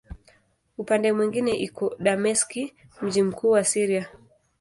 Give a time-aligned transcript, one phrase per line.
[0.81, 4.09] Upande mwingine iko Dameski, mji mkuu wa Syria.